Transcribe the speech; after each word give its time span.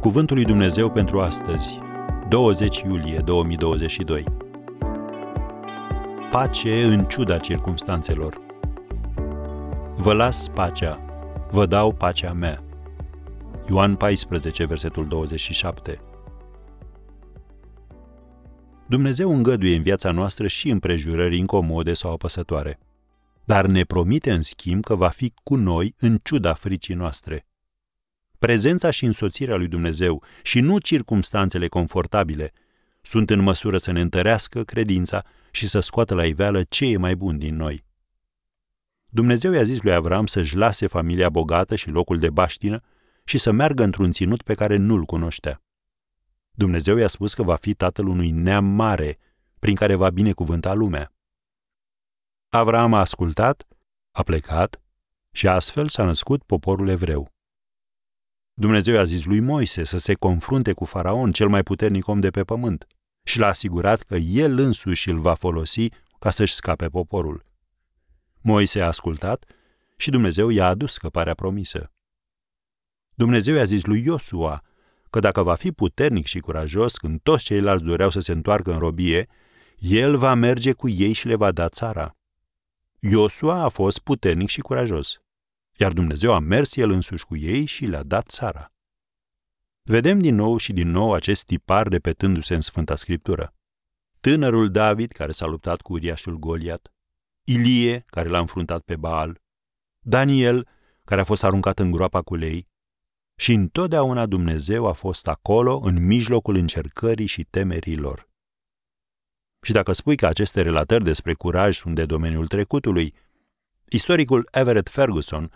Cuvântul 0.00 0.36
lui 0.36 0.44
Dumnezeu 0.44 0.90
pentru 0.90 1.20
astăzi, 1.20 1.78
20 2.28 2.80
iulie 2.80 3.18
2022. 3.18 4.24
Pace 6.30 6.84
în 6.84 7.04
ciuda 7.04 7.38
circumstanțelor. 7.38 8.40
Vă 9.96 10.12
las 10.12 10.48
pacea, 10.54 11.04
vă 11.50 11.66
dau 11.66 11.92
pacea 11.92 12.32
mea. 12.32 12.64
Ioan 13.68 13.96
14, 13.96 14.64
versetul 14.64 15.06
27. 15.06 16.00
Dumnezeu 18.86 19.34
îngăduie 19.34 19.76
în 19.76 19.82
viața 19.82 20.10
noastră 20.10 20.46
și 20.46 20.68
împrejurări 20.70 21.36
incomode 21.36 21.94
sau 21.94 22.12
apăsătoare, 22.12 22.78
dar 23.44 23.66
ne 23.66 23.84
promite 23.84 24.32
în 24.32 24.42
schimb 24.42 24.84
că 24.84 24.94
va 24.94 25.08
fi 25.08 25.32
cu 25.42 25.56
noi 25.56 25.94
în 25.98 26.18
ciuda 26.22 26.54
fricii 26.54 26.94
noastre. 26.94 27.47
Prezența 28.38 28.90
și 28.90 29.04
însoțirea 29.04 29.56
lui 29.56 29.68
Dumnezeu 29.68 30.22
și 30.42 30.60
nu 30.60 30.78
circumstanțele 30.78 31.68
confortabile 31.68 32.52
sunt 33.02 33.30
în 33.30 33.40
măsură 33.40 33.78
să 33.78 33.92
ne 33.92 34.00
întărească 34.00 34.64
credința 34.64 35.24
și 35.50 35.68
să 35.68 35.80
scoată 35.80 36.14
la 36.14 36.26
iveală 36.26 36.62
ce 36.62 36.86
e 36.86 36.96
mai 36.96 37.16
bun 37.16 37.38
din 37.38 37.56
noi. 37.56 37.84
Dumnezeu 39.06 39.52
i-a 39.52 39.62
zis 39.62 39.82
lui 39.82 39.92
Avram 39.92 40.26
să-și 40.26 40.56
lase 40.56 40.86
familia 40.86 41.28
bogată 41.28 41.74
și 41.74 41.90
locul 41.90 42.18
de 42.18 42.30
baștină 42.30 42.82
și 43.24 43.38
să 43.38 43.50
meargă 43.50 43.82
într-un 43.82 44.12
ținut 44.12 44.42
pe 44.42 44.54
care 44.54 44.76
nu-l 44.76 45.04
cunoștea. 45.04 45.62
Dumnezeu 46.50 46.96
i-a 46.96 47.08
spus 47.08 47.34
că 47.34 47.42
va 47.42 47.56
fi 47.56 47.74
tatăl 47.74 48.06
unui 48.06 48.30
neam 48.30 48.64
mare, 48.64 49.18
prin 49.58 49.74
care 49.74 49.94
va 49.94 50.10
binecuvânta 50.10 50.74
lumea. 50.74 51.12
Avram 52.48 52.94
a 52.94 53.00
ascultat, 53.00 53.68
a 54.10 54.22
plecat 54.22 54.80
și 55.32 55.48
astfel 55.48 55.88
s-a 55.88 56.04
născut 56.04 56.42
poporul 56.42 56.88
evreu. 56.88 57.36
Dumnezeu 58.60 58.94
i-a 58.94 59.04
zis 59.04 59.24
lui 59.24 59.40
Moise 59.40 59.84
să 59.84 59.98
se 59.98 60.14
confrunte 60.14 60.72
cu 60.72 60.84
faraon, 60.84 61.32
cel 61.32 61.48
mai 61.48 61.62
puternic 61.62 62.08
om 62.08 62.20
de 62.20 62.30
pe 62.30 62.44
pământ, 62.44 62.86
și 63.22 63.38
l-a 63.38 63.46
asigurat 63.46 64.00
că 64.00 64.16
el 64.16 64.58
însuși 64.58 65.08
îl 65.10 65.18
va 65.18 65.34
folosi 65.34 65.88
ca 66.18 66.30
să-și 66.30 66.54
scape 66.54 66.86
poporul. 66.88 67.44
Moise 68.40 68.80
a 68.80 68.86
ascultat 68.86 69.44
și 69.96 70.10
Dumnezeu 70.10 70.48
i-a 70.48 70.66
adus 70.66 70.92
scăparea 70.92 71.34
promisă. 71.34 71.92
Dumnezeu 73.14 73.54
i-a 73.54 73.64
zis 73.64 73.84
lui 73.84 74.02
Iosua 74.04 74.62
că 75.10 75.18
dacă 75.18 75.42
va 75.42 75.54
fi 75.54 75.72
puternic 75.72 76.26
și 76.26 76.38
curajos 76.38 76.96
când 76.96 77.20
toți 77.22 77.44
ceilalți 77.44 77.84
doreau 77.84 78.10
să 78.10 78.20
se 78.20 78.32
întoarcă 78.32 78.72
în 78.72 78.78
robie, 78.78 79.28
el 79.78 80.16
va 80.16 80.34
merge 80.34 80.72
cu 80.72 80.88
ei 80.88 81.12
și 81.12 81.26
le 81.26 81.34
va 81.34 81.52
da 81.52 81.68
țara. 81.68 82.16
Iosua 82.98 83.62
a 83.62 83.68
fost 83.68 83.98
puternic 83.98 84.48
și 84.48 84.60
curajos, 84.60 85.22
iar 85.78 85.92
Dumnezeu 85.92 86.32
a 86.34 86.38
mers 86.38 86.76
el 86.76 86.90
însuși 86.90 87.24
cu 87.24 87.36
ei 87.36 87.64
și 87.64 87.86
le-a 87.86 88.02
dat 88.02 88.28
țara. 88.28 88.72
Vedem 89.82 90.18
din 90.18 90.34
nou 90.34 90.56
și 90.56 90.72
din 90.72 90.90
nou 90.90 91.12
acest 91.12 91.44
tipar 91.44 91.86
repetându-se 91.86 92.54
în 92.54 92.60
Sfânta 92.60 92.96
Scriptură. 92.96 93.54
Tânărul 94.20 94.70
David, 94.70 95.12
care 95.12 95.32
s-a 95.32 95.46
luptat 95.46 95.80
cu 95.80 95.92
uriașul 95.92 96.36
Goliat, 96.36 96.92
Ilie, 97.44 98.04
care 98.06 98.28
l-a 98.28 98.38
înfruntat 98.38 98.82
pe 98.82 98.96
Baal, 98.96 99.40
Daniel, 99.98 100.68
care 101.04 101.20
a 101.20 101.24
fost 101.24 101.44
aruncat 101.44 101.78
în 101.78 101.90
groapa 101.90 102.22
cu 102.22 102.34
lei, 102.34 102.68
și 103.36 103.52
întotdeauna 103.52 104.26
Dumnezeu 104.26 104.86
a 104.86 104.92
fost 104.92 105.28
acolo, 105.28 105.78
în 105.78 106.06
mijlocul 106.06 106.56
încercării 106.56 107.26
și 107.26 107.44
temerilor. 107.44 108.28
Și 109.60 109.72
dacă 109.72 109.92
spui 109.92 110.16
că 110.16 110.26
aceste 110.26 110.62
relatări 110.62 111.04
despre 111.04 111.34
curaj 111.34 111.76
sunt 111.76 111.94
de 111.94 112.06
domeniul 112.06 112.46
trecutului, 112.46 113.14
istoricul 113.88 114.48
Everett 114.50 114.88
Ferguson 114.88 115.52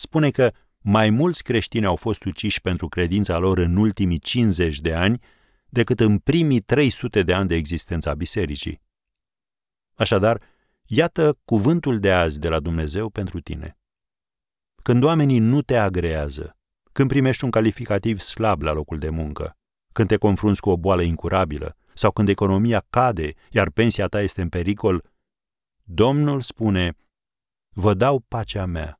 spune 0.00 0.30
că 0.30 0.52
mai 0.78 1.10
mulți 1.10 1.42
creștini 1.42 1.86
au 1.86 1.96
fost 1.96 2.24
uciși 2.24 2.60
pentru 2.60 2.88
credința 2.88 3.38
lor 3.38 3.58
în 3.58 3.76
ultimii 3.76 4.18
50 4.18 4.80
de 4.80 4.94
ani 4.94 5.22
decât 5.68 6.00
în 6.00 6.18
primii 6.18 6.60
300 6.60 7.22
de 7.22 7.34
ani 7.34 7.48
de 7.48 7.54
existență 7.54 8.10
a 8.10 8.14
bisericii. 8.14 8.82
Așadar, 9.94 10.42
iată 10.86 11.38
cuvântul 11.44 11.98
de 11.98 12.12
azi 12.12 12.38
de 12.38 12.48
la 12.48 12.60
Dumnezeu 12.60 13.10
pentru 13.10 13.40
tine. 13.40 13.78
Când 14.82 15.02
oamenii 15.02 15.38
nu 15.38 15.62
te 15.62 15.76
agrează, 15.76 16.56
când 16.92 17.08
primești 17.08 17.44
un 17.44 17.50
calificativ 17.50 18.20
slab 18.20 18.62
la 18.62 18.72
locul 18.72 18.98
de 18.98 19.08
muncă, 19.08 19.56
când 19.92 20.08
te 20.08 20.16
confrunți 20.16 20.60
cu 20.60 20.70
o 20.70 20.76
boală 20.76 21.02
incurabilă 21.02 21.76
sau 21.94 22.10
când 22.10 22.28
economia 22.28 22.86
cade, 22.90 23.32
iar 23.50 23.70
pensia 23.70 24.06
ta 24.06 24.20
este 24.20 24.42
în 24.42 24.48
pericol, 24.48 25.04
Domnul 25.82 26.40
spune, 26.40 26.96
vă 27.70 27.94
dau 27.94 28.20
pacea 28.28 28.64
mea. 28.64 28.99